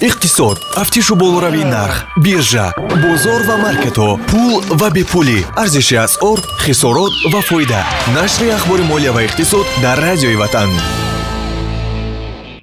[0.00, 7.40] иқтисод тафтишу болоравии нарх биржа бозор ва маркетҳо пул ва бепулӣ арзиши асъор хисорот ва
[7.48, 7.82] фоида.
[8.14, 10.70] Нашри ахбори молия ва иқтисод дар радиои ватан.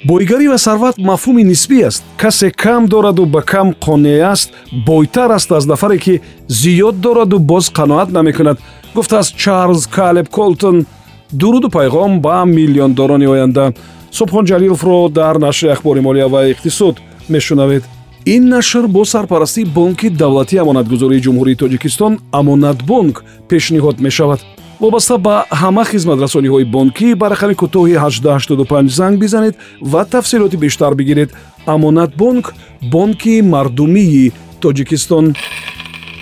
[0.08, 2.04] Бойгарӣ ва сарват мафҳуми нисбӣ аст.
[2.18, 4.50] Касе кам дораду ба кам қонеъ аст
[4.88, 8.58] бойтар аст аз нафаре ки зиёд дораду боз қаноат намекунад.
[8.96, 10.86] Гуфтааст чарлз калеб колтон
[11.32, 13.74] дуруду пайғом ба миллиондорони оянда
[14.12, 16.96] субҳон ҷалиловро дар нашри ахбори молия ва иқтисод
[17.30, 17.84] мешунавед.
[18.26, 24.40] Ин нашр бо сарпарастии бонки давлатии амонатгузории ҷумҳурии тоҷикистон амонатбонк пешниҳод мешавад.
[24.80, 31.30] Вобаста ба ҳама хизматрасониҳои бонкӣ ба рақами кӯтоҳи 1885 занг бизанед ва тафсилоти бештар бигиред.
[31.66, 32.54] Амонатбонк
[32.92, 34.32] бонки мардумии
[34.62, 35.36] тоҷикистон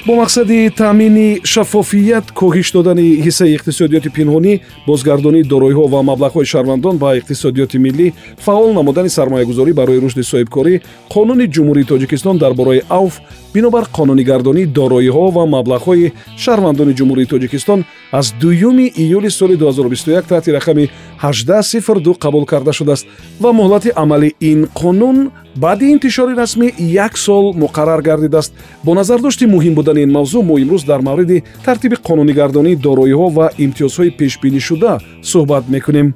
[0.06, 4.54] бо мақсади таъмини шаффофият коҳиш додани ҳиссаи иқтисодиёти пинҳонӣ
[4.88, 8.08] бозгардонии дороиҳо ва маблағҳои шаҳрвандон ба иқтисодиёти миллӣ
[8.46, 10.74] фаъол намудани сармоягузорӣ барои рушди соҳибкорӣ
[11.14, 13.14] қонуни ҷумҳурии тоҷикистон дар бораи авф
[13.56, 16.12] бинобар қонунигардонии дороиҳо ва маблағҳои
[16.44, 17.80] шаҳрвандони ҷумҳурии тоҷикистон
[18.20, 20.90] аз дуюми июли соли 2021 таҳти рақами
[21.24, 23.08] 1802 қабул карда шудааст
[23.40, 28.54] ва муҳлати амали ин қонун баъди интишори расмӣ як сол муқаррар гардидааст.
[28.84, 34.12] Бо назардошти муҳим будани ин мавзӯъ мо имрӯз дар мавриди тартиби қонунигардонии дороиҳо ва имтиёзҳои
[34.18, 36.14] пешбинишуда суҳбат мекунем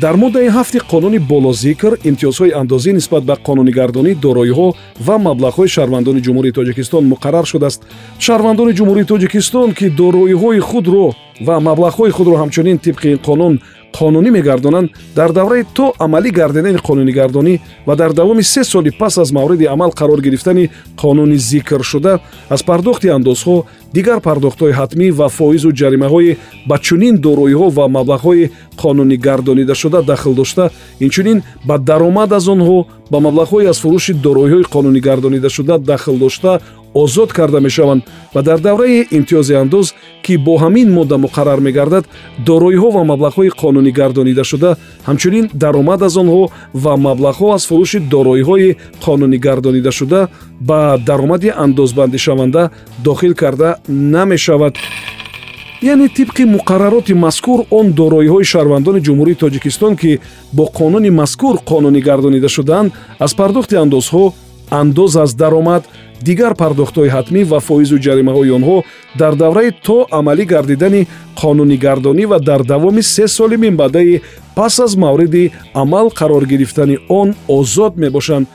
[0.00, 4.68] дар моддаи ҳафти қонуни болозикр имтиёзҳои андозӣ нисбат ба қонунигардонии дороиҳо
[5.06, 7.80] ва маблағҳои шаҳрвандони ҷумҳурии тоҷикистон муқаррар шудааст.
[8.18, 11.06] Шаҳрвандони ҷумҳурии тоҷикистон ки дороиҳои худро
[11.46, 13.54] ва маблағҳои худро ҳамчунин тибқи ин қонун
[13.98, 19.32] қонунӣ мегардонанд дар давраи то амалӣ гардидани қонунигардонӣ ва дар давоми се соли пас аз
[19.32, 22.20] мавриди амал қарор гирифтани қонуни зикршуда
[22.50, 26.36] аз пардохти андозҳо дигар пардохтҳои ҳатмӣ ва фоизу ҷаримаҳои
[26.68, 28.50] ба чунин дороиҳо ва маблағҳои
[28.82, 30.70] қонунӣ гардонидашуда дахл дошта.
[31.00, 32.78] Инчунин ба даромад аз онҳо
[33.12, 36.60] ба маблағҳои аз фурӯши дороиҳои қонунӣ гардонидашуда дахл дошта
[36.94, 38.02] озод карда мешаванд
[38.34, 42.04] ва дар давраи имтиёзи андоз ки бо ҳамин модда муқаррар мегардад
[42.46, 44.76] дороиҳо ва маблағҳои қонунӣ гардонидашуда
[45.08, 46.42] ҳамчунин даромад аз онҳо
[46.74, 50.28] ва маблағҳо аз фурӯши дороиҳои қонунӣ гардонидашуда
[50.60, 52.70] ба даромади андозбандишаванда
[53.04, 54.74] дохил карда намешавад.
[55.82, 60.20] Яъне тибқи муқаррароти мазкур он дороиҳои шаҳрвандони ҷумҳурии тоҷикистон ки
[60.52, 64.24] бо қонуни мазкур қонунӣ гардонида шудаанд аз пардохти андозҳо
[64.80, 65.82] андоз аз даромад
[66.28, 68.78] дигар пардохтҳои ҳатмӣ ва фоизу ҷаримаҳои онҳо
[69.20, 71.06] дар давраи то амалӣ гардидани
[71.40, 74.20] қонунигардонӣ ва дар давоми се соли минбаъдаи
[74.56, 75.44] пас аз мавриди
[75.82, 78.46] амал қарор гирифтани он озод мебошанд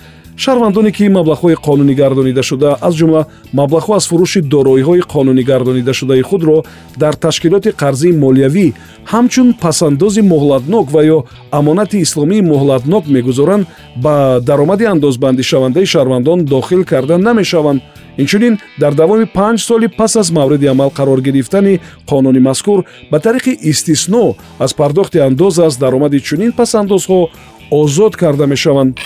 [0.44, 3.22] шаҳрвандоне ки маблағҳои қонунӣ гардонидашуда аз ҷумла
[3.59, 6.58] маблағҳо аз фурӯши дороиҳои қонунӣ гардонидашудаи худро
[7.02, 8.68] дар ташкилоти қарзии молиявӣ
[9.12, 11.20] ҳамчун пасандози муҳлатнок ва ё
[11.59, 13.66] амонати исломии муҳлатнок мегузоранд
[14.03, 14.16] ба
[14.50, 17.81] даромади андозбандишавандаи шаҳрвандон дохил карда намешаванд.
[18.18, 22.80] Инчунин дар давоми панҷ соли пас аз мавриди амал қарор гирифтани қонуни мазкур
[23.12, 27.19] ба тариқи истисно аз пардохти андоз аз даромади чунин пасандозҳо
[27.72, 28.98] озод карда мешаванд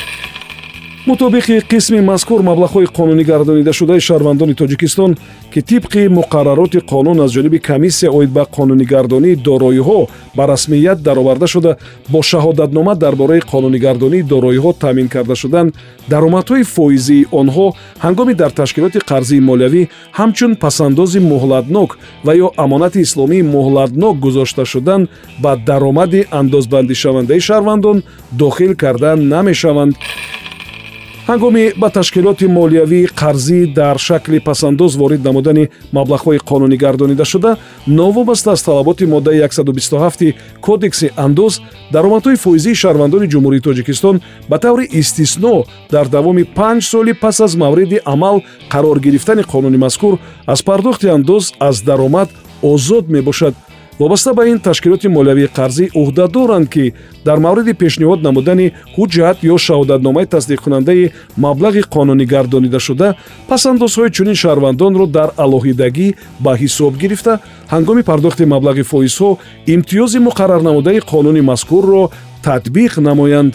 [1.08, 5.12] мутобиқи қисми мазкур маблағҳои қонунӣ гардонидашудаи шаҳрвандони тоҷикистон
[5.54, 10.08] ки тибқи муқаррароти қонун аз ҷониби комиссия оид ба қонунигардонии дороиҳо
[10.38, 11.78] ба расмият дароварда шуда
[12.10, 15.74] бо шаҳодатнома дар бораи қонунигардонии дороиҳо таъмин карда шуданд
[16.10, 17.74] даромадҳои фоизии онҳо
[18.06, 19.84] ҳангоми дар ташкилоти қарзии молиявӣ
[20.20, 25.10] ҳамчун пасандози муҳлатнок ва ё амонати исломии муҳлатнок гузошта шуданд
[25.44, 27.98] ба даромади андозбандишавандаи шаҳрвандон
[28.42, 29.96] дохил карда намешаванд
[31.28, 38.64] ҳангоми ба ташкилоти молиявии қарзӣ дар шакли пасандоз ворид намудани маблағҳои қонунӣ гардонидашуда новобаста аз
[38.64, 41.62] талаботи моддаи 127 кодекси андоз
[41.94, 48.00] даромадҳои фоизии шаҳрвандони ҷумҳурии тоҷикистон ба таври истисно дар давоми панҷ соли пас аз мавриди
[48.06, 48.42] амал
[48.74, 50.18] қарор гирифтани қонуни мазкур
[50.48, 52.30] аз пардохти андоз аз даромад
[52.62, 53.54] озод мебошад
[54.02, 56.94] вобаста ба ин ташкилоти молиявии қарзӣ ӯҳда доранд ки
[57.26, 58.68] дар мавриди пешниҳод намудани
[58.98, 61.12] ҳуҷҷат ё шаҳодатномаи тасдиқкунандаи
[61.46, 63.08] маблағи қонунӣ гардонидашуда
[63.50, 66.08] пасандозҳои чунин шаҳрвандонро дар алоҳидагӣ
[66.46, 67.34] ба ҳисоб гирифта.
[67.74, 69.30] ҳангоми пардохти маблағи фоизҳо
[69.74, 72.04] имтиёзи муқаррарнамудаи қонуни мазкурро
[72.48, 73.54] татбиқ намоянд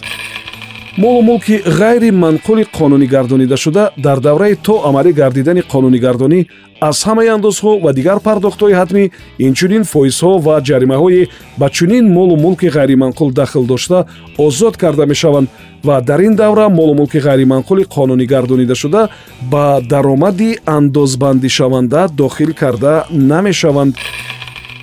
[0.97, 6.47] молу мулки ғайри манқули қонунӣ гардонидашуда дар давраи то амалӣ гардидани қонунигардонӣ
[6.81, 11.29] аз ҳамаи андозҳо ва дигар пардохтҳои ҳатмӣ инчунин фоизҳо ва ҷаримаҳои
[11.61, 14.07] ба чунин молу мулки ғайриманқул дахл дошта
[14.39, 15.49] озод карда мешаванд
[15.85, 19.09] ва дар ин давра молу мулки ғайриманқули қонунӣ гардонидашуда
[19.53, 23.95] ба даромади андозбандишаванда дохил карда намешаванд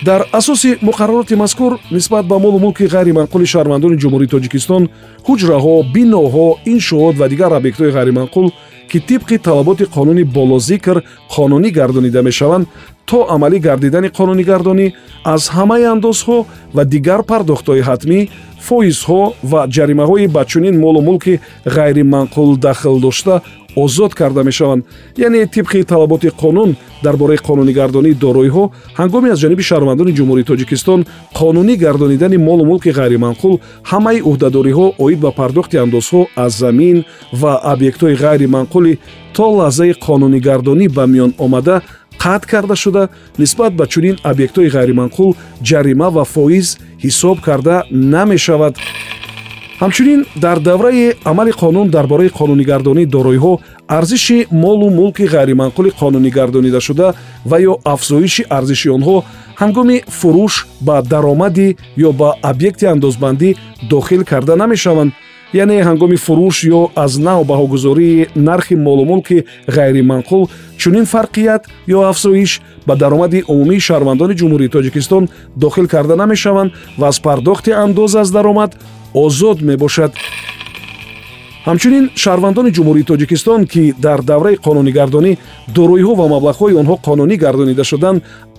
[0.02, 4.88] дар асоси муқаррароти мазкур нисбат ба молу мулки ғайриманқули шаҳрвандони ҷумҳурии тоҷикистон
[5.26, 8.46] ҳуҷраҳо биноҳо иншоот ва дигар объектҳои ғайриманқул
[8.90, 10.96] ки тибқи талаботи қонуни болозикр
[11.34, 12.66] қонунӣ гардонида мешаванд
[13.06, 14.86] то амалӣ гардидани қонунигардонӣ
[15.24, 16.38] аз ҳамаи андозҳо
[16.74, 18.18] ва дигар пардохтҳои ҳатмӣ
[18.66, 21.40] фоизҳо ва ҷаримаҳои ба чунин молу мулки
[21.76, 23.34] ғайриманқул дахл дошта
[23.76, 24.84] озод карда мешаванд.
[25.16, 31.00] Яъне тибқи талаботи қонун дар бораи қонунигардонии дороиҳо ҳангоми аз ҷониби шаҳрвандони ҷумҳурии тоҷикистон
[31.34, 33.54] қонунӣ гардонидани молу мулки ғайриманқул
[33.90, 37.04] ҳамаи ӯҳдадориҳо оид ба пардохти андозҳо аз замин
[37.40, 38.92] ва объектҳои ғайриманқулӣ
[39.36, 41.76] то лаҳзаи қонунигардонӣ ба миён омада
[42.24, 45.30] қатъ карда шуда нисбат ба чунин объектҳои ғайриманқул
[45.68, 46.66] ҷарима ва фоиз
[47.04, 48.74] ҳисоб карда намешавад
[49.80, 57.58] ҳамчунин дар давраи амали қонун дар бораи қонунигардонии дороиҳо арзиши молу мулки ғайриманқули қонунигардонидашуда ва
[57.60, 59.16] ё афзоиши арзиши онҳо
[59.60, 61.68] ҳангоми фурӯш ба даромадӣ
[62.06, 63.56] ё ба объекти андозбандӣ
[63.90, 65.12] дохил карда намешаванд
[65.62, 69.44] яъне ҳангоми фурӯш ё аз нав баҳогузории нархи молумулки
[69.76, 70.42] ғайриманқул
[70.80, 71.62] чунин фарқият
[71.96, 78.14] ё афзоиш ба даромади умумии шаҳрвандони ҷумҳурии тоҷикистон дохил карда намешаванд ва аз пардохти андоз
[78.22, 78.70] аз даромад
[79.14, 80.12] озод мебошад
[81.68, 85.32] ҳамчунин шаҳрвандони ҷумҳурии тоҷикистон ки дар давраи қонунигардонӣ
[85.76, 88.18] дороиҳо ва маблағҳои онҳо қонунӣ гардонида шуданд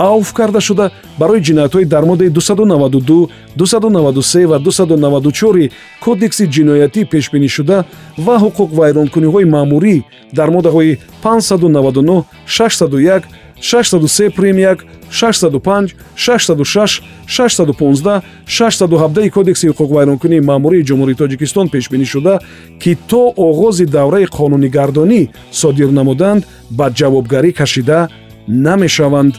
[0.09, 0.85] авф карда шуда
[1.21, 5.71] барои ҷиноятҳои дар моддаи 292 293 ва 294
[6.05, 7.77] кодекси ҷиноятӣ пешбинишуда
[8.25, 9.95] ва ҳуқуқвайронкуниҳои маъмурӣ
[10.37, 13.23] дар моддаҳои 599 601
[13.65, 14.77] 603 прим 1
[15.09, 22.35] 605 606 615 617 кодекси ҳуқуқвайронкунии маъмурии ҷумҳурии тоҷикистон пешбинӣ шуда
[22.81, 25.21] ки то оғози давраи қонунигардонӣ
[25.61, 26.41] содир намуданд
[26.77, 27.99] ба ҷавобгарӣ кашида
[28.47, 29.33] намешаванд.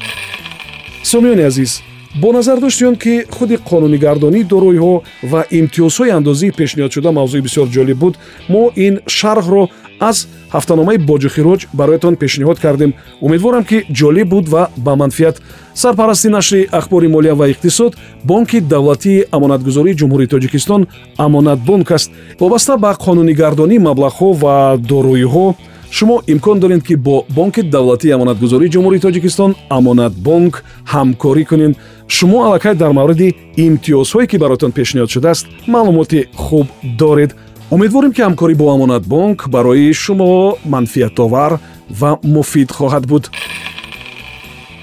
[1.12, 1.82] Сомиёни азиз
[2.20, 4.94] бо назар дошти он ки худи қонунигардонии дороиҳо
[5.30, 8.14] ва имтиёзҳои андозии пешниҳодшуда мавзӯи бисёр ҷолиб буд
[8.48, 9.68] мо ин шарҳро
[10.00, 12.90] аз ҳафтаномаи боҷухироҷ бароятон пешниҳод кардем.
[13.26, 15.36] Умедворам ки ҷолиб буд ва ба манфиат.
[15.82, 17.92] Сарпарасти нашри ахбори молия ва иқтисод
[18.30, 20.86] бонки давлатии амонатгузории ҷумҳурии тоҷикистон
[21.24, 22.10] амонатбонк аст
[22.40, 24.56] вобаста ба қонунигардонии маблағҳо ва
[24.90, 25.46] дороиҳо
[25.90, 30.54] шумо имкон доред ки бо бонки давлатии амонатгузории ҷумҳурии тоҷикистон амонатбонк
[30.92, 31.72] ҳамкорӣ кунед.
[32.08, 33.34] Шумо аллакай дар мавриди
[33.66, 36.66] имтиёзҳое ки баротон пешниҳод шудааст маълумоти хуб
[37.02, 37.30] доред
[37.70, 41.52] умедворем ки ҳамкорӣ бо амонатбонк барои шумо манфиатовар
[42.00, 43.24] ва муфид хоҳад буд.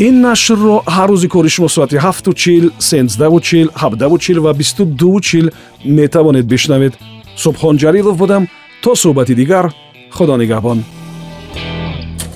[0.07, 5.45] Ин нашрро ҳар рӯзи кори шумо соати 7чил 13чил 7чил ва 22чил
[5.85, 6.94] метавонед бишнавед.
[7.44, 8.44] Субҳон ҷалилов будам.
[8.83, 9.65] То суҳбати дигар
[10.15, 10.79] худо нигаҳбон